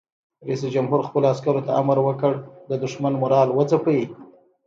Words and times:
رئیس 0.47 0.61
جمهور 0.75 0.99
خپلو 1.07 1.25
عسکرو 1.33 1.61
ته 1.67 1.71
امر 1.81 1.97
وکړ؛ 2.03 2.33
د 2.69 2.71
دښمن 2.83 3.13
مورال 3.21 3.49
وځپئ! 3.53 4.01